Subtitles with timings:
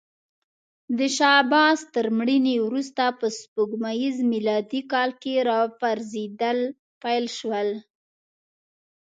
[0.97, 6.59] د شاه عباس تر مړینې وروسته په سپوږمیز میلادي کال کې راپرزېدل
[7.01, 7.69] پیل شول.